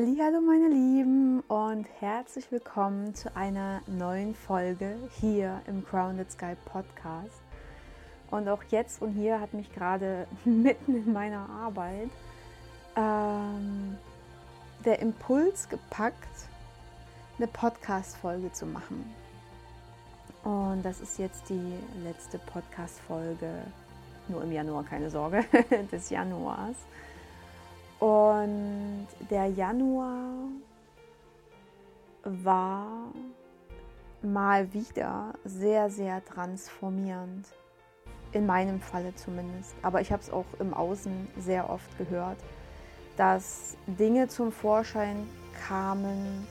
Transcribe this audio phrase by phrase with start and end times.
[0.00, 7.42] Hallo meine Lieben und herzlich willkommen zu einer neuen Folge hier im Grounded Sky Podcast.
[8.30, 12.10] Und auch jetzt und hier hat mich gerade mitten in meiner Arbeit
[12.94, 13.98] ähm,
[14.84, 16.46] der Impuls gepackt,
[17.38, 19.12] eine Podcast-Folge zu machen.
[20.44, 21.74] Und das ist jetzt die
[22.04, 23.50] letzte Podcast-Folge,
[24.28, 25.44] nur im Januar, keine Sorge,
[25.90, 26.76] des Januars.
[28.00, 30.48] Und der Januar
[32.22, 33.12] war
[34.22, 37.46] mal wieder sehr, sehr transformierend.
[38.32, 39.74] In meinem Falle zumindest.
[39.80, 42.36] Aber ich habe es auch im Außen sehr oft gehört,
[43.16, 45.26] dass Dinge zum Vorschein
[45.66, 46.46] kamen,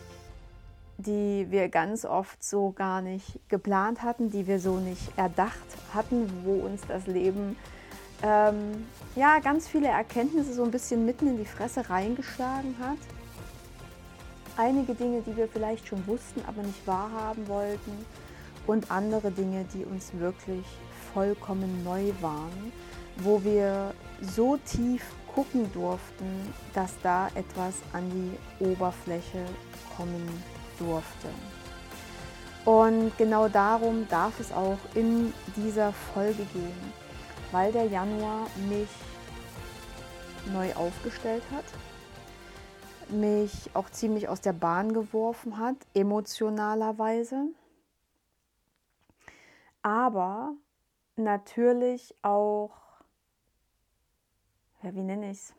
[0.98, 6.28] die wir ganz oft so gar nicht geplant hatten, die wir so nicht erdacht hatten,
[6.44, 7.56] wo uns das Leben
[8.24, 12.98] ähm, ja, ganz viele Erkenntnisse so ein bisschen mitten in die Fresse reingeschlagen hat.
[14.58, 18.06] Einige Dinge, die wir vielleicht schon wussten, aber nicht wahrhaben wollten.
[18.66, 20.66] Und andere Dinge, die uns wirklich
[21.14, 22.72] vollkommen neu waren,
[23.18, 29.46] wo wir so tief gucken durften, dass da etwas an die Oberfläche
[29.96, 30.28] kommen
[30.80, 31.30] durfte.
[32.66, 37.07] Und genau darum darf es auch in dieser Folge gehen
[37.52, 38.90] weil der Januar mich
[40.54, 41.66] neu aufgestellt hat,
[43.10, 47.50] mich auch ziemlich aus der Bahn geworfen hat, emotionalerweise,
[49.82, 50.54] aber
[51.16, 52.72] natürlich auch,
[54.82, 55.54] ja, wie nenne ich es?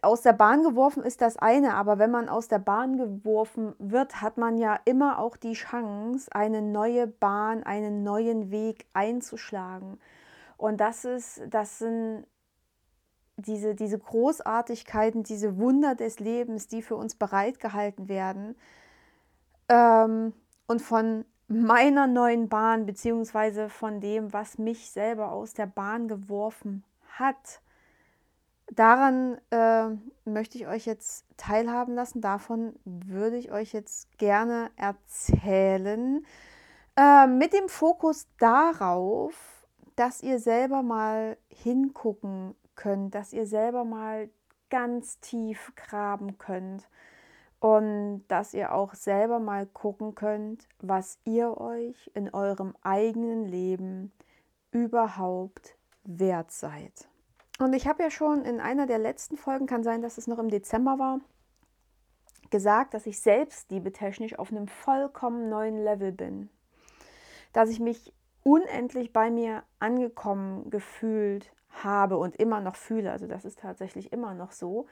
[0.00, 4.22] Aus der Bahn geworfen ist das eine, aber wenn man aus der Bahn geworfen wird,
[4.22, 10.00] hat man ja immer auch die Chance, eine neue Bahn, einen neuen Weg einzuschlagen.
[10.62, 12.24] Und das ist, das sind
[13.36, 18.54] diese, diese Großartigkeiten, diese Wunder des Lebens, die für uns bereitgehalten werden.
[19.68, 20.32] Ähm,
[20.68, 26.84] und von meiner neuen Bahn, beziehungsweise von dem, was mich selber aus der Bahn geworfen
[27.08, 27.60] hat,
[28.70, 29.88] daran äh,
[30.24, 32.20] möchte ich euch jetzt teilhaben lassen.
[32.20, 36.24] Davon würde ich euch jetzt gerne erzählen.
[36.96, 39.51] Äh, mit dem Fokus darauf,
[39.96, 44.30] dass ihr selber mal hingucken könnt, dass ihr selber mal
[44.70, 46.88] ganz tief graben könnt
[47.60, 54.12] und dass ihr auch selber mal gucken könnt, was ihr euch in eurem eigenen Leben
[54.72, 57.08] überhaupt wert seid.
[57.60, 60.38] Und ich habe ja schon in einer der letzten Folgen, kann sein, dass es noch
[60.38, 61.20] im Dezember war,
[62.50, 66.48] gesagt, dass ich selbst liebetechnisch auf einem vollkommen neuen Level bin.
[67.52, 73.10] Dass ich mich unendlich bei mir angekommen gefühlt habe und immer noch fühle.
[73.10, 74.86] Also das ist tatsächlich immer noch so.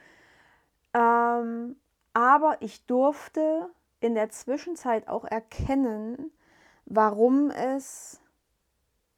[0.94, 1.76] Ähm,
[2.12, 6.32] aber ich durfte in der Zwischenzeit auch erkennen,
[6.86, 8.20] warum es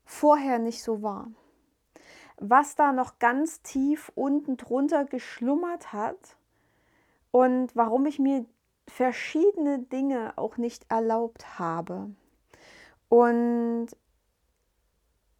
[0.04, 1.28] vorher nicht so war.
[2.38, 6.36] Was da noch ganz tief unten drunter geschlummert hat
[7.30, 8.44] und warum ich mir
[8.88, 12.10] verschiedene Dinge auch nicht erlaubt habe.
[13.08, 13.88] Und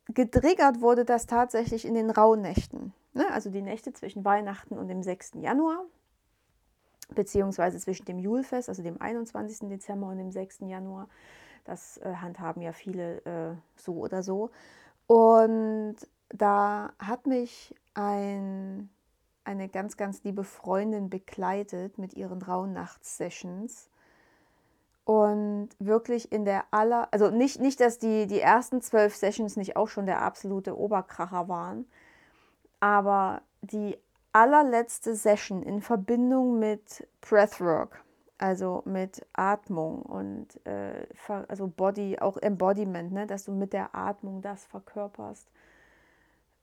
[0.09, 2.93] getriggert wurde das tatsächlich in den Rauhnächten.
[3.15, 3.31] Ne?
[3.31, 5.33] Also die Nächte zwischen Weihnachten und dem 6.
[5.41, 5.85] Januar,
[7.15, 9.69] beziehungsweise zwischen dem Julfest, also dem 21.
[9.69, 10.61] Dezember und dem 6.
[10.61, 11.09] Januar.
[11.65, 14.51] Das äh, handhaben ja viele äh, so oder so.
[15.07, 15.97] Und
[16.31, 18.89] da hat mich ein,
[19.45, 23.91] eine ganz, ganz liebe Freundin begleitet mit ihren Rauhnachts-Sessions
[25.05, 29.77] und wirklich in der aller, also nicht, nicht dass die, die ersten zwölf Sessions nicht
[29.77, 31.87] auch schon der absolute Oberkracher waren,
[32.81, 33.99] aber die
[34.33, 38.03] allerletzte Session in Verbindung mit Breathwork,
[38.39, 41.07] also mit Atmung und äh,
[41.49, 45.49] also Body, auch Embodiment, ne, dass du mit der Atmung das verkörperst,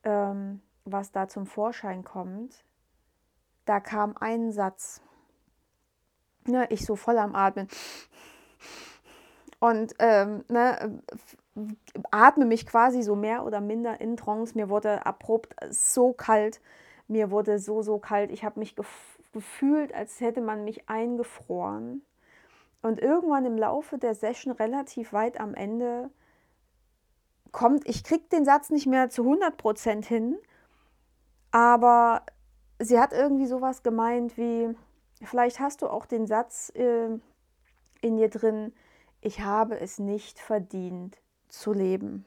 [0.04, 2.64] ähm, was da zum Vorschein kommt,
[3.66, 5.02] da kam ein Satz.
[6.50, 7.68] Ne, ich so voll am Atmen
[9.60, 11.02] und ähm, ne,
[12.12, 14.58] atme mich quasi so mehr oder minder in Trance.
[14.58, 16.62] Mir wurde abrupt so kalt,
[17.08, 18.32] mir wurde so, so kalt.
[18.32, 22.02] Ich habe mich gef gefühlt, als hätte man mich eingefroren.
[22.82, 26.10] Und irgendwann im Laufe der Session, relativ weit am Ende,
[27.52, 30.36] kommt, ich kriege den Satz nicht mehr zu 100% hin,
[31.52, 32.24] aber
[32.80, 34.76] sie hat irgendwie sowas gemeint wie,
[35.22, 37.10] vielleicht hast du auch den Satz äh,
[38.02, 38.74] in dir drin,
[39.22, 41.18] ich habe es nicht verdient
[41.50, 42.26] zu leben.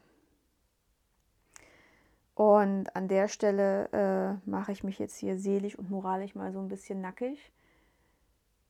[2.35, 6.61] Und an der Stelle äh, mache ich mich jetzt hier seelisch und moralisch mal so
[6.61, 7.53] ein bisschen nackig.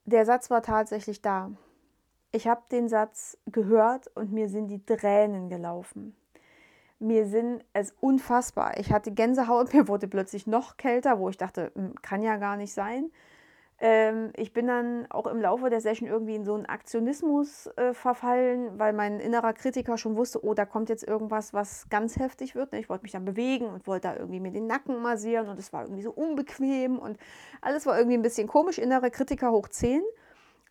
[0.04, 1.52] der Satz war tatsächlich da.
[2.32, 6.16] Ich habe den Satz gehört und mir sind die Tränen gelaufen.
[6.98, 8.78] Mir sind es unfassbar.
[8.78, 12.56] Ich hatte Gänsehaut, mir wurde plötzlich noch kälter, wo ich dachte, hm, kann ja gar
[12.56, 13.10] nicht sein.
[13.84, 17.92] Ähm, ich bin dann auch im Laufe der Session irgendwie in so einen Aktionismus äh,
[17.92, 22.54] verfallen, weil mein innerer Kritiker schon wusste, oh, da kommt jetzt irgendwas, was ganz heftig
[22.54, 22.70] wird.
[22.70, 22.78] Ne?
[22.78, 25.72] Ich wollte mich dann bewegen und wollte da irgendwie mir den Nacken massieren und es
[25.72, 27.18] war irgendwie so unbequem und
[27.60, 28.78] alles war irgendwie ein bisschen komisch.
[28.78, 30.00] Innere Kritiker hoch 10.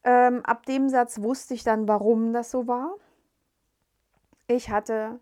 [0.06, 2.96] Ähm, ab dem Satz wusste ich dann, warum das so war.
[4.48, 5.20] Ich hatte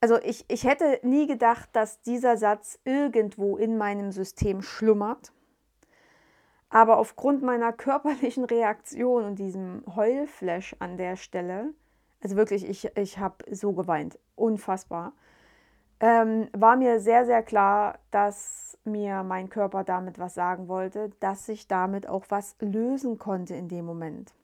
[0.00, 5.32] also ich, ich hätte nie gedacht, dass dieser Satz irgendwo in meinem System schlummert.
[6.74, 11.72] Aber aufgrund meiner körperlichen Reaktion und diesem Heulflash an der Stelle,
[12.20, 15.12] also wirklich, ich, ich habe so geweint, unfassbar,
[16.00, 21.48] ähm, war mir sehr, sehr klar, dass mir mein Körper damit was sagen wollte, dass
[21.48, 24.34] ich damit auch was lösen konnte in dem Moment.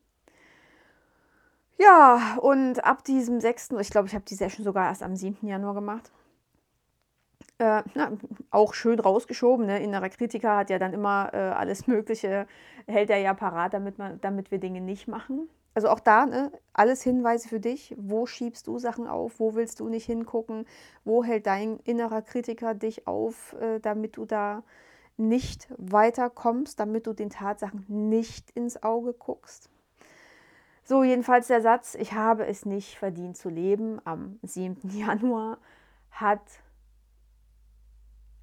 [1.79, 5.44] Ja, und ab diesem 6., ich glaube, ich habe die Session sogar erst am 7.
[5.49, 6.12] Januar gemacht,
[7.61, 8.12] äh, na,
[8.51, 9.67] auch schön rausgeschoben.
[9.67, 9.83] Ne?
[9.83, 12.47] Innerer Kritiker hat ja dann immer äh, alles Mögliche,
[12.87, 15.49] hält er ja parat, damit, man, damit wir Dinge nicht machen.
[15.75, 17.95] Also auch da, ne, alles Hinweise für dich.
[17.97, 19.39] Wo schiebst du Sachen auf?
[19.39, 20.67] Wo willst du nicht hingucken?
[21.05, 24.65] Wo hält dein innerer Kritiker dich auf, äh, damit du da
[25.17, 29.71] nicht weiterkommst, damit du den Tatsachen nicht ins Auge guckst?
[30.83, 34.89] So, jedenfalls der Satz, ich habe es nicht verdient zu leben, am 7.
[34.91, 35.59] Januar
[36.11, 36.41] hat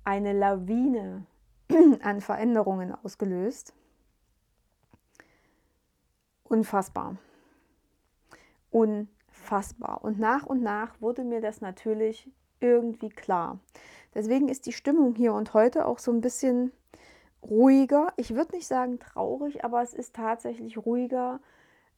[0.07, 1.25] eine Lawine
[2.01, 3.73] an Veränderungen ausgelöst.
[6.45, 7.17] Unfassbar.
[8.71, 10.05] Unfassbar.
[10.05, 12.31] Und nach und nach wurde mir das natürlich
[12.61, 13.59] irgendwie klar.
[14.15, 16.71] Deswegen ist die Stimmung hier und heute auch so ein bisschen
[17.43, 18.13] ruhiger.
[18.15, 21.41] Ich würde nicht sagen traurig, aber es ist tatsächlich ruhiger,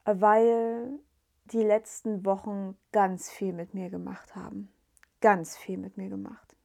[0.03, 0.97] weil
[1.45, 4.73] die letzten Wochen ganz viel mit mir gemacht haben.
[5.21, 6.55] Ganz viel mit mir gemacht.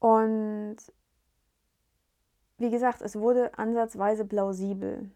[0.00, 0.76] Und
[2.58, 5.10] wie gesagt, es wurde ansatzweise plausibel.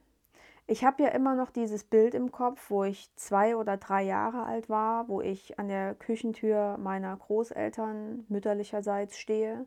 [0.66, 4.44] Ich habe ja immer noch dieses Bild im Kopf, wo ich zwei oder drei Jahre
[4.44, 9.66] alt war, wo ich an der Küchentür meiner Großeltern mütterlicherseits stehe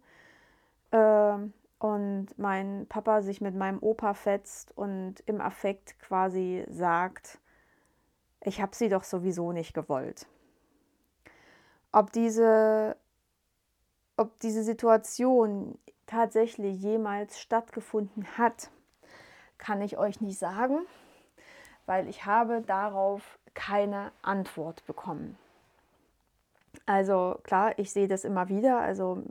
[0.89, 1.37] äh,
[1.79, 7.39] und mein Papa sich mit meinem Opa fetzt und im Affekt quasi sagt,
[8.41, 10.25] ich habe sie doch sowieso nicht gewollt.
[11.91, 12.97] Ob diese
[14.17, 15.77] ob diese Situation
[16.07, 18.69] tatsächlich jemals stattgefunden hat,
[19.57, 20.79] kann ich euch nicht sagen,
[21.85, 25.37] weil ich habe darauf keine Antwort bekommen.
[26.85, 29.23] Also klar, ich sehe das immer wieder, also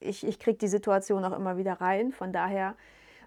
[0.00, 2.12] ich, ich kriege die Situation auch immer wieder rein.
[2.12, 2.74] Von daher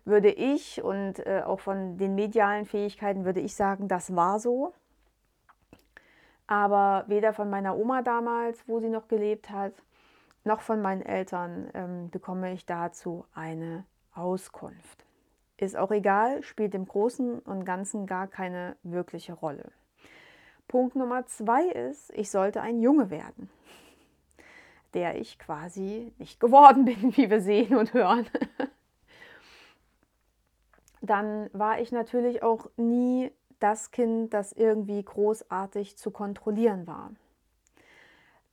[0.06, 4.74] würde ich und äh, auch von den medialen Fähigkeiten würde ich sagen, das war so.
[6.48, 9.74] Aber weder von meiner Oma damals, wo sie noch gelebt hat,
[10.44, 15.06] noch von meinen Eltern ähm, bekomme ich dazu eine Auskunft.
[15.58, 19.72] Ist auch egal, spielt im Großen und Ganzen gar keine wirkliche Rolle.
[20.70, 23.50] Punkt Nummer zwei ist, ich sollte ein Junge werden,
[24.94, 28.28] der ich quasi nicht geworden bin, wie wir sehen und hören.
[31.02, 37.12] Dann war ich natürlich auch nie das Kind, das irgendwie großartig zu kontrollieren war.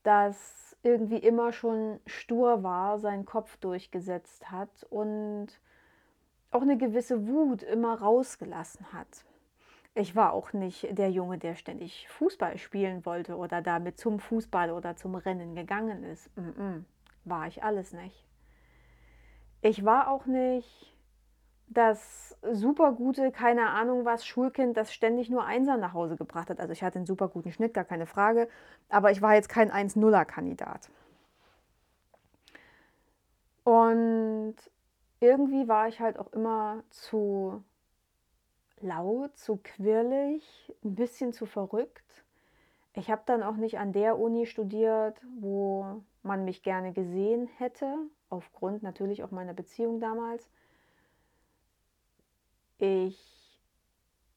[0.02, 5.48] Das irgendwie immer schon stur war, seinen Kopf durchgesetzt hat und
[6.52, 9.24] auch eine gewisse Wut immer rausgelassen hat.
[9.94, 14.70] Ich war auch nicht der Junge, der ständig Fußball spielen wollte oder damit zum Fußball
[14.70, 16.30] oder zum Rennen gegangen ist.
[16.36, 16.84] Mm -mm,
[17.24, 18.24] war ich alles nicht.
[19.62, 20.95] Ich war auch nicht
[21.68, 26.60] das super gute, keine Ahnung was, Schulkind, das ständig nur Einser nach Hause gebracht hat.
[26.60, 28.48] Also ich hatte einen super guten Schnitt, gar keine Frage,
[28.88, 30.88] aber ich war jetzt kein 1-0er-Kandidat.
[33.64, 34.54] Und
[35.18, 37.64] irgendwie war ich halt auch immer zu
[38.80, 42.24] laut, zu quirlig, ein bisschen zu verrückt.
[42.94, 47.96] Ich habe dann auch nicht an der Uni studiert, wo man mich gerne gesehen hätte,
[48.30, 50.48] aufgrund natürlich auch meiner Beziehung damals.
[52.78, 53.18] Ich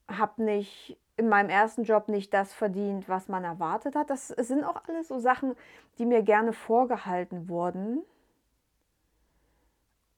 [0.08, 4.10] habe nicht in meinem ersten Job nicht das verdient, was man erwartet hat.
[4.10, 5.56] Das sind auch alles so Sachen,
[5.98, 8.04] die mir gerne vorgehalten wurden.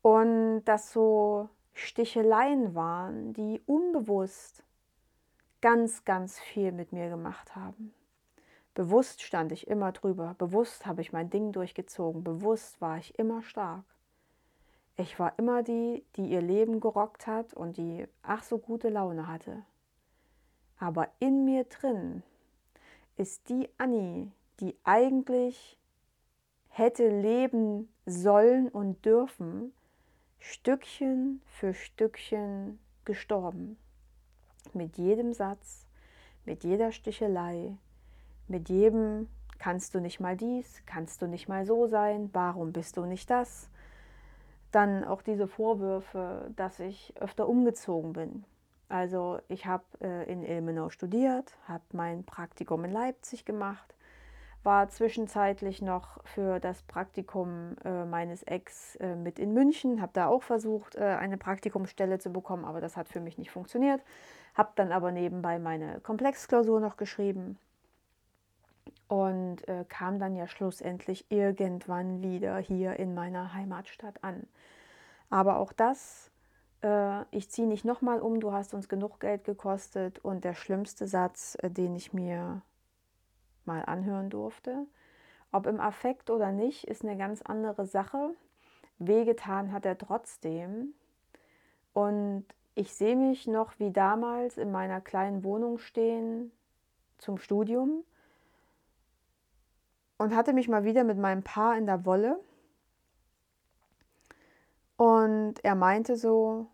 [0.03, 4.63] Und dass so Sticheleien waren, die unbewusst
[5.61, 7.93] ganz, ganz viel mit mir gemacht haben.
[8.73, 13.41] Bewusst stand ich immer drüber, bewusst habe ich mein Ding durchgezogen, bewusst war ich immer
[13.41, 13.83] stark.
[15.01, 19.27] Ich war immer die, die ihr Leben gerockt hat und die ach so gute Laune
[19.27, 19.63] hatte.
[20.77, 22.21] Aber in mir drin
[23.17, 25.79] ist die Annie, die eigentlich
[26.69, 29.73] hätte leben sollen und dürfen,
[30.37, 33.77] Stückchen für Stückchen gestorben.
[34.71, 35.87] Mit jedem Satz,
[36.45, 37.75] mit jeder Stichelei,
[38.47, 42.97] mit jedem kannst du nicht mal dies, kannst du nicht mal so sein, warum bist
[42.97, 43.70] du nicht das?
[44.71, 48.45] Dann auch diese Vorwürfe, dass ich öfter umgezogen bin.
[48.87, 53.95] Also ich habe äh, in Ilmenau studiert, habe mein Praktikum in Leipzig gemacht,
[54.63, 60.27] war zwischenzeitlich noch für das Praktikum äh, meines Ex äh, mit in München, habe da
[60.27, 64.01] auch versucht, äh, eine Praktikumsstelle zu bekommen, aber das hat für mich nicht funktioniert.
[64.55, 67.57] Habe dann aber nebenbei meine Komplexklausur noch geschrieben
[69.11, 74.47] und äh, kam dann ja schlussendlich irgendwann wieder hier in meiner Heimatstadt an.
[75.29, 76.31] Aber auch das,
[76.81, 81.07] äh, ich ziehe nicht nochmal um, du hast uns genug Geld gekostet und der schlimmste
[81.07, 82.61] Satz, äh, den ich mir
[83.65, 84.87] mal anhören durfte.
[85.51, 88.33] Ob im Affekt oder nicht, ist eine ganz andere Sache.
[88.97, 90.93] Wehgetan hat er trotzdem.
[91.91, 96.53] Und ich sehe mich noch wie damals in meiner kleinen Wohnung stehen
[97.17, 98.05] zum Studium
[100.21, 102.39] und hatte mich mal wieder mit meinem Paar in der Wolle.
[104.95, 106.67] Und er meinte so,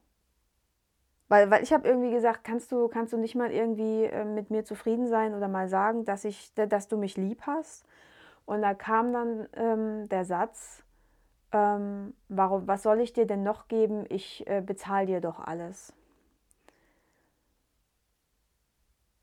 [1.29, 4.49] weil, weil ich habe irgendwie gesagt, kannst du, kannst du nicht mal irgendwie äh, mit
[4.49, 7.85] mir zufrieden sein oder mal sagen, dass, ich, dass du mich lieb hast?
[8.45, 10.83] Und da kam dann ähm, der Satz,
[11.51, 14.05] ähm, warum, was soll ich dir denn noch geben?
[14.09, 15.93] Ich äh, bezahle dir doch alles.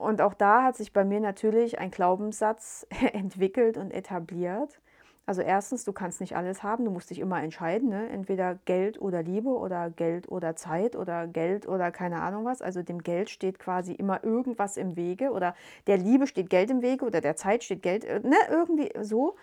[0.04, 4.80] Und auch da hat sich bei mir natürlich ein Glaubenssatz entwickelt und etabliert.
[5.26, 8.10] Also erstens, du kannst nicht alles haben, du musst dich immer entscheiden, ne?
[8.10, 12.60] entweder Geld oder Liebe oder Geld oder Zeit oder Geld oder keine Ahnung was.
[12.60, 15.54] Also dem Geld steht quasi immer irgendwas im Wege oder
[15.86, 18.36] der Liebe steht Geld im Wege oder der Zeit steht Geld, äh, ne?
[18.50, 19.36] irgendwie so.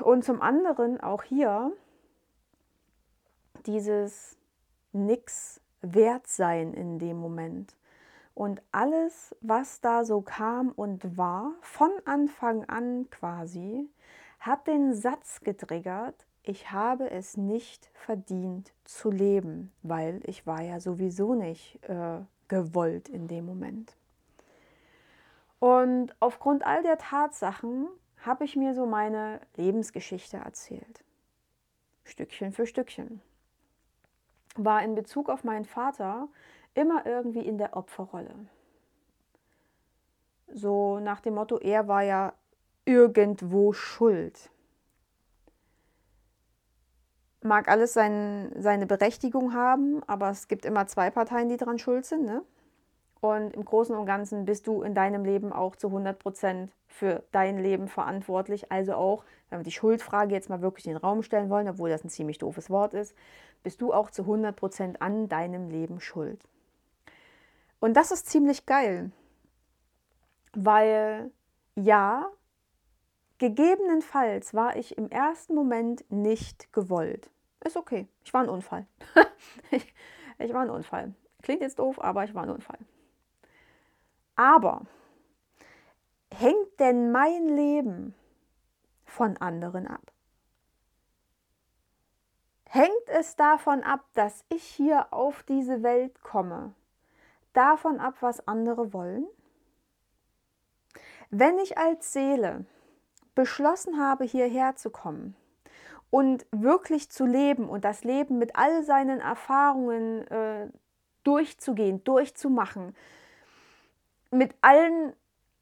[0.00, 1.72] Und zum anderen auch hier
[3.66, 4.38] dieses
[4.92, 7.77] Nix wert sein in dem Moment.
[8.38, 13.90] Und alles, was da so kam und war, von Anfang an quasi,
[14.38, 20.78] hat den Satz getriggert, ich habe es nicht verdient zu leben, weil ich war ja
[20.78, 23.96] sowieso nicht äh, gewollt in dem Moment.
[25.58, 27.88] Und aufgrund all der Tatsachen
[28.24, 31.02] habe ich mir so meine Lebensgeschichte erzählt.
[32.04, 33.20] Stückchen für Stückchen.
[34.54, 36.28] War in Bezug auf meinen Vater
[36.74, 38.34] immer irgendwie in der Opferrolle.
[40.52, 42.32] So nach dem Motto, er war ja
[42.84, 44.50] irgendwo schuld.
[47.42, 52.04] Mag alles sein, seine Berechtigung haben, aber es gibt immer zwei Parteien, die daran schuld
[52.04, 52.24] sind.
[52.24, 52.42] Ne?
[53.20, 57.22] Und im Großen und Ganzen bist du in deinem Leben auch zu 100 Prozent für
[57.32, 58.72] dein Leben verantwortlich.
[58.72, 61.90] Also auch, wenn wir die Schuldfrage jetzt mal wirklich in den Raum stellen wollen, obwohl
[61.90, 63.14] das ein ziemlich doofes Wort ist,
[63.62, 66.40] bist du auch zu 100 Prozent an deinem Leben schuld.
[67.80, 69.12] Und das ist ziemlich geil,
[70.52, 71.30] weil
[71.76, 72.28] ja,
[73.38, 77.30] gegebenenfalls war ich im ersten Moment nicht gewollt.
[77.64, 78.86] Ist okay, ich war ein Unfall.
[79.70, 79.94] ich,
[80.38, 81.14] ich war ein Unfall.
[81.42, 82.78] Klingt jetzt doof, aber ich war ein Unfall.
[84.34, 84.82] Aber
[86.32, 88.14] hängt denn mein Leben
[89.04, 90.12] von anderen ab?
[92.70, 96.74] Hängt es davon ab, dass ich hier auf diese Welt komme
[97.52, 99.26] davon ab, was andere wollen?
[101.30, 102.64] Wenn ich als Seele
[103.34, 105.36] beschlossen habe, hierher zu kommen
[106.10, 110.68] und wirklich zu leben und das Leben mit all seinen Erfahrungen äh,
[111.24, 112.96] durchzugehen, durchzumachen,
[114.30, 115.12] mit allen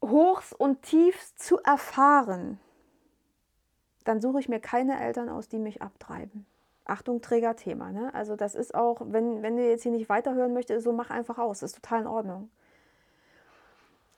[0.03, 2.61] Hochs und Tiefs zu erfahren,
[4.05, 6.47] dann suche ich mir keine Eltern aus, die mich abtreiben.
[6.89, 7.93] Achtung, Trägerthema.
[7.93, 8.13] Ne?
[8.15, 11.39] Also das ist auch, wenn, wenn du jetzt hier nicht weiterhören möchtest, so mach einfach
[11.39, 11.61] aus.
[11.61, 12.51] Das ist total in Ordnung.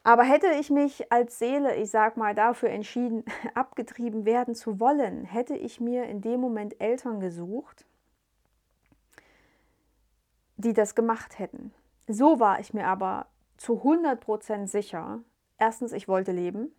[0.05, 5.25] Aber hätte ich mich als Seele, ich sag mal, dafür entschieden, abgetrieben werden zu wollen,
[5.25, 7.85] hätte ich mir in dem Moment Eltern gesucht,
[10.57, 11.75] die das gemacht hätten.
[12.07, 13.27] So war ich mir aber
[13.59, 15.21] zu 100% sicher.
[15.59, 16.73] Erstens, ich wollte leben.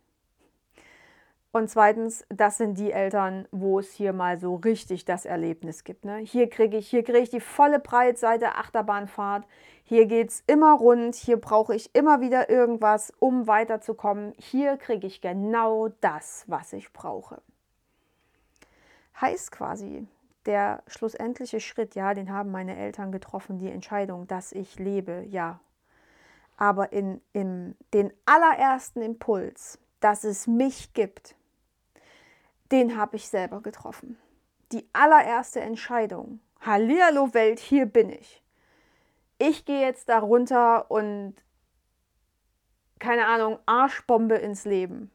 [1.51, 6.05] Und zweitens, das sind die Eltern, wo es hier mal so richtig das Erlebnis gibt.
[6.05, 6.17] Ne?
[6.17, 9.47] Hier kriege ich, hier ich die volle Breitseite Achterbahnfahrt.
[9.83, 11.15] Hier geht es immer rund.
[11.15, 14.33] Hier brauche ich immer wieder irgendwas, um weiterzukommen.
[14.37, 17.41] Hier kriege ich genau das, was ich brauche.
[19.19, 20.05] Heißt quasi,
[20.45, 25.59] der schlussendliche Schritt, ja, den haben meine Eltern getroffen, die Entscheidung, dass ich lebe, ja.
[26.57, 31.35] Aber in, in den allerersten Impuls, dass es mich gibt,
[32.71, 34.17] den habe ich selber getroffen.
[34.71, 38.43] Die allererste Entscheidung, Hallihallo Welt, hier bin ich.
[39.37, 41.35] Ich gehe jetzt da runter und
[42.99, 45.09] keine Ahnung, Arschbombe ins Leben.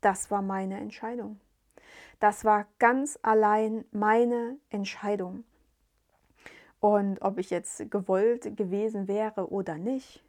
[0.00, 1.40] Das war meine Entscheidung.
[2.20, 5.44] Das war ganz allein meine Entscheidung.
[6.78, 10.22] Und ob ich jetzt gewollt gewesen wäre oder nicht,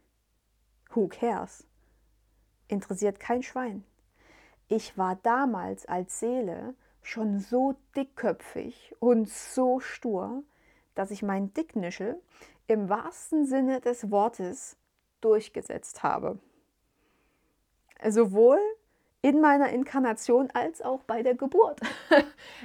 [0.90, 1.66] who cares?
[2.68, 3.84] Interessiert kein Schwein.
[4.68, 10.42] Ich war damals als Seele schon so dickköpfig und so stur,
[10.94, 12.20] dass ich meinen Dicknischel
[12.66, 14.76] im wahrsten Sinne des Wortes
[15.20, 16.38] durchgesetzt habe.
[18.08, 18.58] Sowohl
[19.22, 21.80] in meiner Inkarnation als auch bei der Geburt.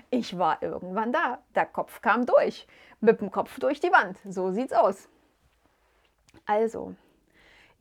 [0.09, 1.39] Ich war irgendwann da.
[1.55, 2.67] Der Kopf kam durch.
[2.99, 4.17] Mit dem Kopf durch die Wand.
[4.27, 5.07] So sieht's aus.
[6.45, 6.95] Also,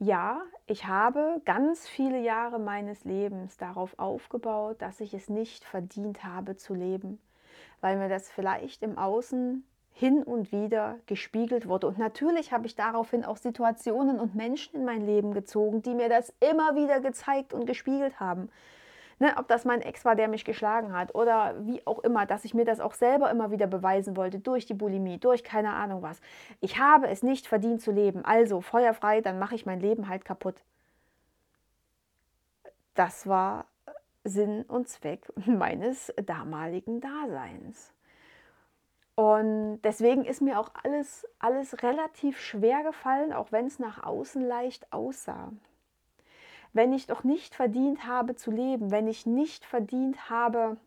[0.03, 6.23] ja, ich habe ganz viele Jahre meines Lebens darauf aufgebaut, dass ich es nicht verdient
[6.23, 7.21] habe zu leben,
[7.81, 11.85] weil mir das vielleicht im Außen hin und wieder gespiegelt wurde.
[11.85, 16.09] Und natürlich habe ich daraufhin auch Situationen und Menschen in mein Leben gezogen, die mir
[16.09, 18.49] das immer wieder gezeigt und gespiegelt haben.
[19.21, 22.43] Ne, ob das mein Ex war, der mich geschlagen hat oder wie auch immer, dass
[22.43, 26.01] ich mir das auch selber immer wieder beweisen wollte, durch die Bulimie, durch keine Ahnung
[26.01, 26.19] was.
[26.59, 30.25] Ich habe es nicht verdient zu leben, also feuerfrei, dann mache ich mein Leben halt
[30.25, 30.55] kaputt.
[32.95, 33.65] Das war
[34.23, 37.93] Sinn und Zweck meines damaligen Daseins.
[39.13, 44.41] Und deswegen ist mir auch alles, alles relativ schwer gefallen, auch wenn es nach außen
[44.41, 45.51] leicht aussah.
[46.73, 50.77] Wenn ich doch nicht verdient habe zu leben, wenn ich nicht verdient habe,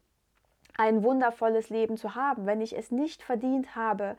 [0.76, 4.16] ein wundervolles Leben zu haben, wenn ich es nicht verdient habe,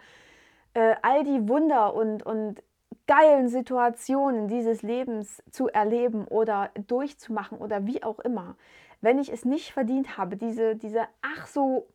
[0.73, 2.62] äh, all die Wunder und, und
[3.08, 8.56] geilen Situationen dieses Lebens zu erleben oder durchzumachen oder wie auch immer,
[9.01, 11.88] wenn ich es nicht verdient habe, diese, diese ach so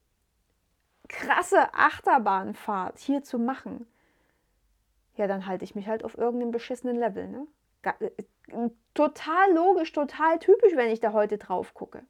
[1.08, 3.86] krasse Achterbahnfahrt hier zu machen,
[5.16, 7.28] ja, dann halte ich mich halt auf irgendeinem beschissenen Level.
[7.28, 7.46] Ne?
[7.82, 8.10] Äh,
[8.94, 12.02] total logisch, total typisch, wenn ich da heute drauf gucke.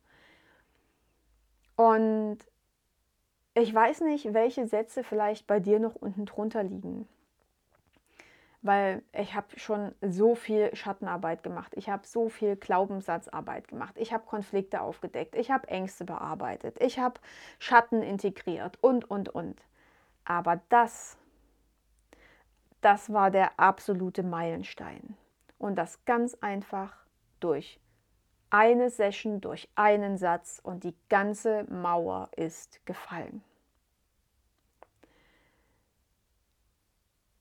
[1.76, 2.38] Und
[3.54, 7.08] ich weiß nicht, welche Sätze vielleicht bei dir noch unten drunter liegen
[8.62, 11.72] weil ich habe schon so viel Schattenarbeit gemacht.
[11.76, 13.94] Ich habe so viel Glaubenssatzarbeit gemacht.
[13.96, 15.34] Ich habe Konflikte aufgedeckt.
[15.34, 16.76] Ich habe Ängste bearbeitet.
[16.80, 17.20] Ich habe
[17.58, 19.62] Schatten integriert und, und, und.
[20.24, 21.16] Aber das,
[22.82, 25.16] das war der absolute Meilenstein.
[25.60, 26.96] Und das ganz einfach
[27.38, 27.78] durch
[28.48, 33.44] eine Session, durch einen Satz und die ganze Mauer ist gefallen.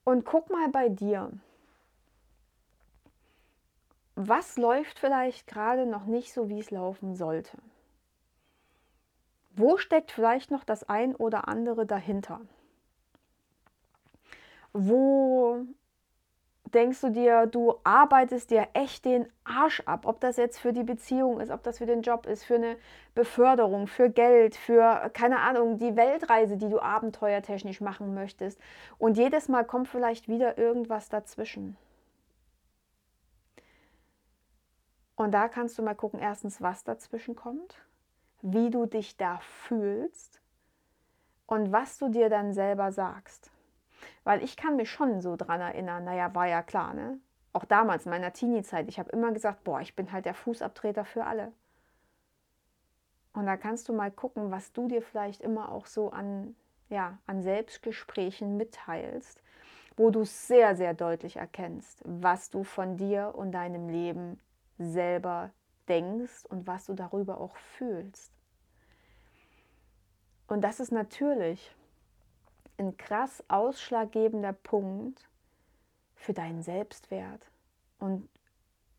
[0.04, 1.32] Und guck mal bei dir.
[4.16, 7.58] Was läuft vielleicht gerade noch nicht so, wie es laufen sollte?
[9.52, 12.42] Wo steckt vielleicht noch das ein oder andere dahinter?
[14.74, 15.66] Wo
[16.74, 20.84] denkst du dir, du arbeitest dir echt den Arsch ab, ob das jetzt für die
[20.84, 22.78] Beziehung ist, ob das für den Job ist, für eine
[23.16, 28.60] Beförderung, für Geld, für keine Ahnung, die Weltreise, die du abenteuertechnisch machen möchtest.
[28.98, 31.78] Und jedes Mal kommt vielleicht wieder irgendwas dazwischen.
[35.16, 37.76] Und da kannst du mal gucken, erstens, was dazwischen kommt,
[38.42, 40.40] wie du dich da fühlst
[41.46, 43.52] und was du dir dann selber sagst.
[44.24, 47.20] Weil ich kann mich schon so dran erinnern, naja, war ja klar, ne?
[47.52, 51.04] Auch damals in meiner Teenie-Zeit, ich habe immer gesagt, boah, ich bin halt der Fußabtreter
[51.04, 51.52] für alle.
[53.34, 56.56] Und da kannst du mal gucken, was du dir vielleicht immer auch so an,
[56.90, 59.42] ja, an Selbstgesprächen mitteilst,
[59.98, 64.40] wo du sehr, sehr deutlich erkennst, was du von dir und deinem Leben
[64.78, 65.52] selber
[65.88, 68.32] denkst und was du darüber auch fühlst.
[70.48, 71.76] Und das ist natürlich
[72.80, 75.30] ein krass ausschlaggebender Punkt
[76.16, 77.50] für deinen Selbstwert
[78.00, 78.28] und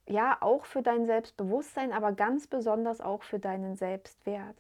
[0.07, 4.57] ja, auch für dein Selbstbewusstsein, aber ganz besonders auch für deinen Selbstwert.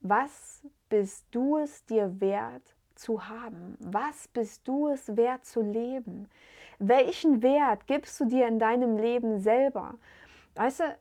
[0.00, 3.76] Was bist du es dir wert zu haben?
[3.78, 6.28] Was bist du es wert zu leben?
[6.78, 9.94] Welchen Wert gibst du dir in deinem Leben selber?
[10.56, 10.98] Weißt du,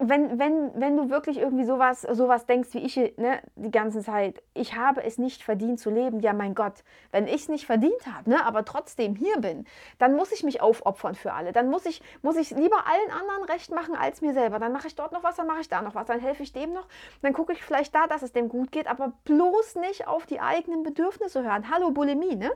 [0.00, 4.42] wenn, wenn, wenn du wirklich irgendwie sowas, sowas denkst wie ich ne, die ganze Zeit,
[4.54, 6.82] ich habe es nicht verdient zu leben, ja mein Gott,
[7.12, 9.66] wenn ich es nicht verdient habe, ne, aber trotzdem hier bin,
[9.98, 11.52] dann muss ich mich aufopfern für alle.
[11.52, 14.58] Dann muss ich, muss ich lieber allen anderen recht machen als mir selber.
[14.58, 16.52] Dann mache ich dort noch was, dann mache ich da noch was, dann helfe ich
[16.52, 16.88] dem noch,
[17.20, 20.40] dann gucke ich vielleicht da, dass es dem gut geht, aber bloß nicht auf die
[20.40, 21.70] eigenen Bedürfnisse hören.
[21.70, 22.50] Hallo Bulimie, ne?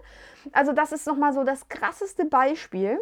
[0.52, 2.98] Also das ist nochmal so das krasseste Beispiel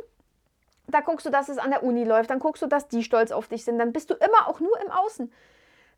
[0.86, 3.32] da guckst du, dass es an der Uni läuft, dann guckst du, dass die stolz
[3.32, 5.32] auf dich sind, dann bist du immer auch nur im Außen.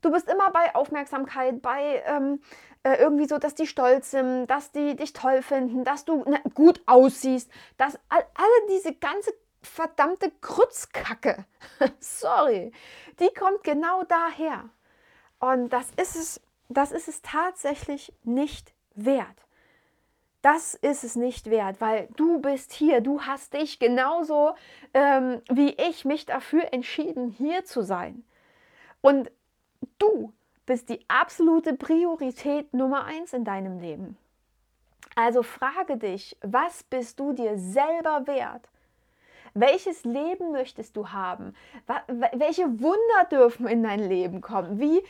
[0.02, 2.42] Du bist immer bei Aufmerksamkeit, bei ähm,
[2.82, 6.40] äh, irgendwie so, dass die stolz sind, dass die dich toll finden, dass du ne,
[6.54, 11.46] gut aussiehst, dass all, alle diese ganze verdammte Krützkacke,
[12.00, 12.72] sorry,
[13.18, 14.68] die kommt genau daher.
[15.38, 19.43] Und das ist es, das ist es tatsächlich nicht wert
[20.44, 24.54] das ist es nicht wert, weil du bist hier, du hast dich genauso
[24.92, 28.24] ähm, wie ich mich dafür entschieden, hier zu sein.
[29.00, 29.30] Und
[29.98, 30.34] du
[30.66, 34.18] bist die absolute Priorität Nummer eins in deinem Leben.
[35.14, 38.68] Also frage dich, was bist du dir selber wert?
[39.54, 41.54] Welches Leben möchtest du haben?
[42.32, 44.78] Welche Wunder dürfen in dein Leben kommen?
[44.78, 45.02] Wie,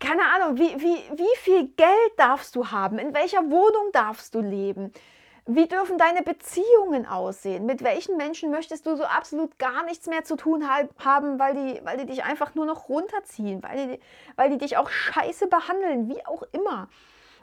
[0.00, 2.98] keine Ahnung, wie, wie, wie viel Geld darfst du haben?
[2.98, 4.92] In welcher Wohnung darfst du leben?
[5.46, 7.66] Wie dürfen deine Beziehungen aussehen?
[7.66, 11.84] Mit welchen Menschen möchtest du so absolut gar nichts mehr zu tun haben, weil die,
[11.84, 14.00] weil die dich einfach nur noch runterziehen, weil die,
[14.36, 16.88] weil die dich auch scheiße behandeln, wie auch immer?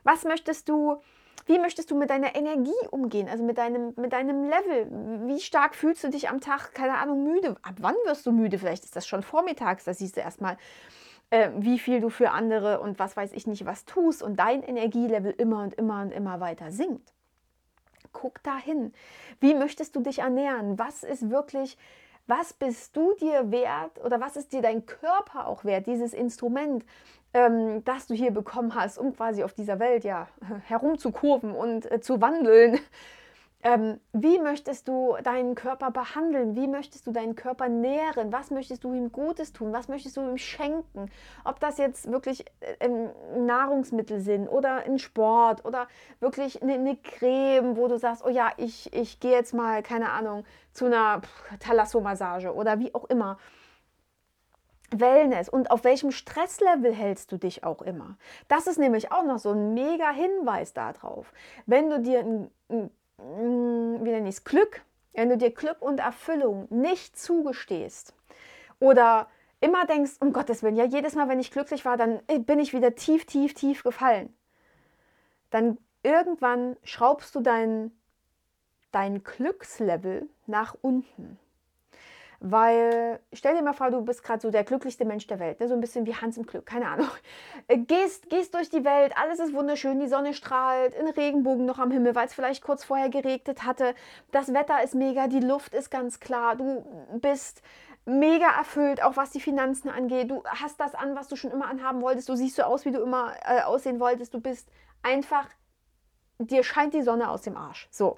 [0.06, 1.02] Was möchtest du,
[1.46, 5.28] wie möchtest du mit deiner Energie umgehen, also mit deinem, mit deinem Level?
[5.28, 7.58] Wie stark fühlst du dich am Tag, keine Ahnung, müde?
[7.64, 8.60] Ab wann wirst du müde?
[8.60, 10.58] Vielleicht ist das schon vormittags, da siehst du erstmal
[11.30, 14.64] äh, wie viel du für andere und was weiß ich nicht was tust und dein
[14.64, 17.14] Energielevel immer und immer und immer weiter sinkt.
[18.12, 18.94] Guck dahin.
[19.40, 20.80] Wie möchtest du dich ernähren?
[20.80, 21.78] Was ist wirklich,
[22.28, 26.84] was bist du dir wert oder was ist dir dein Körper auch wert, dieses Instrument,
[27.34, 30.28] ähm, das du hier bekommen hast, um quasi auf dieser Welt ja
[30.68, 32.80] herumzukurven und äh, zu wandeln?
[33.62, 36.56] Ähm, wie möchtest du deinen Körper behandeln?
[36.56, 38.32] Wie möchtest du deinen Körper nähren?
[38.32, 39.74] Was möchtest du ihm Gutes tun?
[39.74, 41.12] Was möchtest du ihm schenken?
[41.44, 42.88] Ob das jetzt wirklich äh,
[43.38, 45.90] Nahrungsmittel sind oder ein Sport oder
[46.22, 50.12] wirklich eine, eine, Creme, wo du sagst, oh ja, ich, ich gehe jetzt mal, keine
[50.12, 51.22] Ahnung, zu einer
[51.60, 53.38] Thalasso-Massage oder wie auch immer.
[54.92, 58.18] Wellness und auf welchem Stresslevel hältst du dich auch immer.
[58.48, 61.32] Das ist nämlich auch noch so ein mega Hinweis darauf.
[61.66, 62.90] Wenn du dir ein, ein
[63.22, 64.82] wie nenne ich es, Glück,
[65.14, 68.14] wenn du dir Glück und Erfüllung nicht zugestehst
[68.80, 69.28] oder
[69.60, 72.60] immer denkst, um Gottes Willen, ja, jedes Mal, wenn ich glücklich war, dann äh, bin
[72.60, 74.34] ich wieder tief, tief, tief gefallen,
[75.50, 77.92] dann irgendwann schraubst du dein,
[78.92, 81.38] dein Glückslevel nach unten.
[82.42, 85.68] Weil, stell dir mal vor, du bist gerade so der glücklichste Mensch der Welt, ne?
[85.68, 87.10] so ein bisschen wie Hans im Glück, keine Ahnung.
[87.68, 91.78] Äh, gehst, gehst durch die Welt, alles ist wunderschön, die Sonne strahlt, ein Regenbogen noch
[91.78, 93.94] am Himmel, weil es vielleicht kurz vorher geregnet hatte.
[94.32, 96.84] Das Wetter ist mega, die Luft ist ganz klar, du
[97.20, 97.62] bist
[98.06, 100.32] mega erfüllt, auch was die Finanzen angeht.
[100.32, 102.30] Du hast das an, was du schon immer anhaben wolltest.
[102.30, 104.34] Du siehst so aus, wie du immer äh, aussehen wolltest.
[104.34, 104.70] Du bist
[105.04, 105.46] einfach,
[106.40, 107.88] dir scheint die Sonne aus dem Arsch.
[107.92, 108.18] So.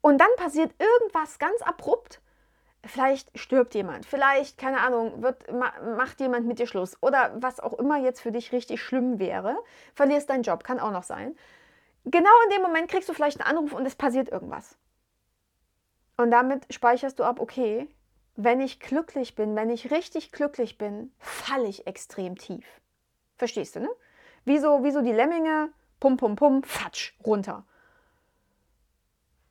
[0.00, 2.20] Und dann passiert irgendwas ganz abrupt.
[2.84, 7.74] Vielleicht stirbt jemand, vielleicht, keine Ahnung, wird, macht jemand mit dir Schluss oder was auch
[7.74, 9.58] immer jetzt für dich richtig schlimm wäre.
[9.94, 11.36] Verlierst deinen Job, kann auch noch sein.
[12.06, 14.78] Genau in dem Moment kriegst du vielleicht einen Anruf und es passiert irgendwas.
[16.16, 17.86] Und damit speicherst du ab, okay,
[18.36, 22.64] wenn ich glücklich bin, wenn ich richtig glücklich bin, falle ich extrem tief.
[23.36, 23.90] Verstehst du, ne?
[24.46, 27.64] Wieso, wieso die Lemminge, pum, pum, pum, fatsch, runter.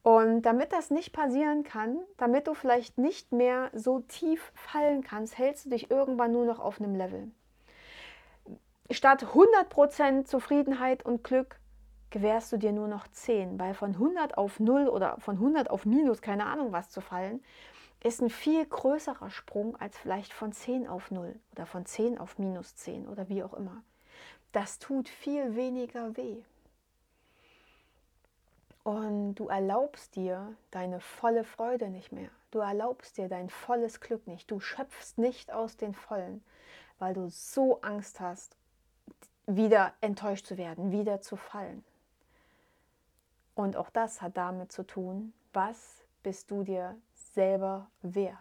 [0.02, 5.38] Und damit das nicht passieren kann, damit du vielleicht nicht mehr so tief fallen kannst,
[5.38, 7.32] hältst du dich irgendwann nur noch auf einem Level.
[8.92, 11.60] Statt 100% Zufriedenheit und Glück
[12.10, 15.86] gewährst du dir nur noch 10, weil von 100 auf 0 oder von 100 auf
[15.86, 17.44] minus, keine Ahnung was zu fallen,
[18.04, 22.40] ist ein viel größerer Sprung als vielleicht von 10 auf 0 oder von 10 auf
[22.40, 23.84] minus 10 oder wie auch immer.
[24.54, 26.38] Das tut viel weniger weh.
[28.84, 32.30] Und du erlaubst dir deine volle Freude nicht mehr.
[32.52, 34.50] Du erlaubst dir dein volles Glück nicht.
[34.50, 36.44] Du schöpfst nicht aus den Vollen,
[36.98, 38.56] weil du so Angst hast,
[39.46, 41.84] wieder enttäuscht zu werden, wieder zu fallen.
[43.56, 48.38] Und auch das hat damit zu tun, was bist du dir selber wert?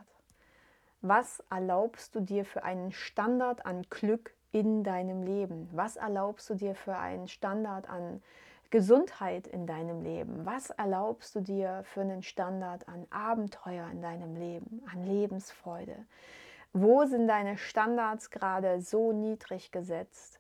[1.01, 5.69] Was erlaubst du dir für einen Standard an Glück in deinem Leben?
[5.73, 8.23] Was erlaubst du dir für einen Standard an
[8.71, 10.45] Gesundheit in deinem Leben?
[10.45, 16.05] Was erlaubst du dir für einen Standard an Abenteuer in deinem Leben, an Lebensfreude?
[16.73, 20.39] Wo sind deine Standards gerade so niedrig gesetzt,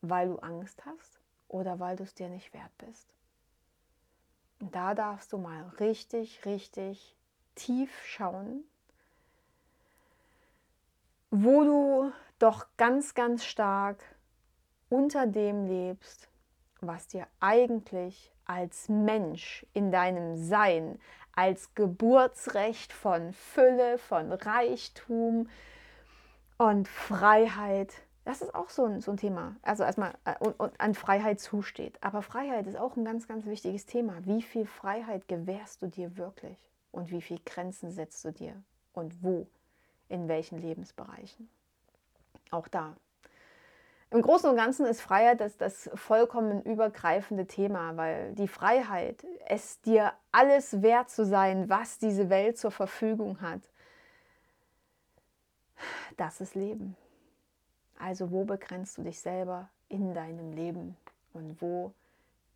[0.00, 3.12] weil du Angst hast oder weil du es dir nicht wert bist?
[4.60, 7.14] Und da darfst du mal richtig, richtig
[7.54, 8.64] tief schauen,
[11.30, 14.02] wo du doch ganz, ganz stark
[14.88, 16.28] unter dem lebst,
[16.86, 20.98] was dir eigentlich als Mensch in deinem Sein,
[21.32, 25.48] als Geburtsrecht von Fülle, von Reichtum
[26.58, 27.92] und Freiheit,
[28.24, 29.54] das ist auch so ein, so ein Thema.
[29.62, 31.96] Also erstmal äh, und, und an Freiheit zusteht.
[32.02, 34.14] Aber Freiheit ist auch ein ganz, ganz wichtiges Thema.
[34.24, 36.58] Wie viel Freiheit gewährst du dir wirklich?
[36.90, 38.60] Und wie viel Grenzen setzt du dir?
[38.92, 39.46] Und wo?
[40.08, 41.48] In welchen Lebensbereichen?
[42.50, 42.96] Auch da
[44.10, 49.80] im Großen und Ganzen ist Freiheit das, das vollkommen übergreifende Thema, weil die Freiheit, es
[49.80, 53.60] dir alles wert zu sein, was diese Welt zur Verfügung hat,
[56.16, 56.96] das ist Leben.
[57.98, 60.96] Also wo begrenzt du dich selber in deinem Leben
[61.32, 61.92] und wo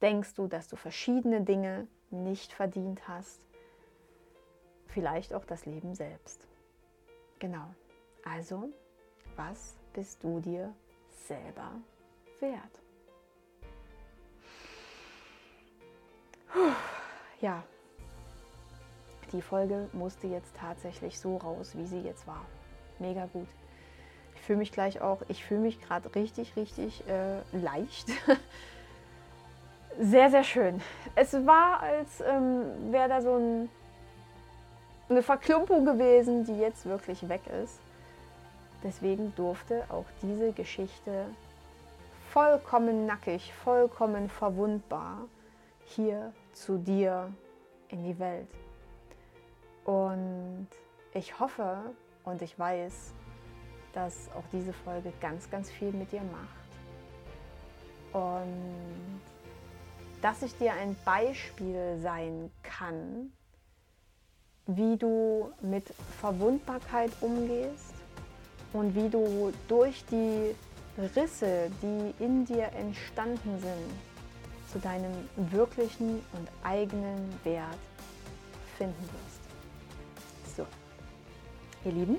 [0.01, 3.41] denkst du, dass du verschiedene Dinge nicht verdient hast?
[4.87, 6.47] Vielleicht auch das Leben selbst.
[7.39, 7.75] Genau.
[8.25, 8.71] Also,
[9.37, 10.75] was bist du dir
[11.27, 11.71] selber
[12.41, 12.81] wert.
[17.41, 17.63] Ja,
[19.33, 22.45] die Folge musste jetzt tatsächlich so raus, wie sie jetzt war.
[22.99, 23.47] Mega gut.
[24.35, 28.09] Ich fühle mich gleich auch, ich fühle mich gerade richtig, richtig äh, leicht.
[30.01, 30.81] sehr, sehr schön.
[31.15, 33.69] Es war, als ähm, wäre da so ein,
[35.09, 37.81] eine Verklumpung gewesen, die jetzt wirklich weg ist.
[38.83, 41.27] Deswegen durfte auch diese Geschichte
[42.31, 45.27] vollkommen nackig, vollkommen verwundbar
[45.85, 47.33] hier zu dir
[47.89, 48.49] in die Welt.
[49.85, 50.69] Und
[51.13, 51.79] ich hoffe
[52.25, 53.13] und ich weiß,
[53.93, 56.61] dass auch diese Folge ganz, ganz viel mit dir macht.
[58.13, 59.21] Und
[60.23, 63.33] dass ich dir ein Beispiel sein kann,
[64.67, 68.00] wie du mit Verwundbarkeit umgehst
[68.73, 70.55] und wie du durch die
[71.17, 73.91] Risse, die in dir entstanden sind,
[74.73, 77.79] zu deinem wirklichen und eigenen Wert
[78.77, 80.57] finden wirst.
[80.57, 80.67] So,
[81.85, 82.17] ihr Lieben,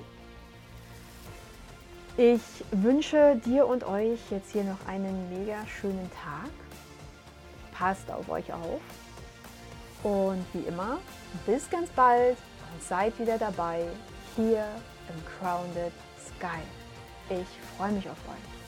[2.16, 6.50] ich wünsche dir und euch jetzt hier noch einen mega schönen Tag.
[7.72, 8.80] Passt auf euch auf.
[10.02, 10.98] Und wie immer,
[11.46, 12.36] bis ganz bald
[12.72, 13.86] und seid wieder dabei
[14.36, 14.66] hier
[15.08, 15.92] im Grounded
[16.42, 16.66] geil.
[17.30, 18.61] Ich freue mich auf euch.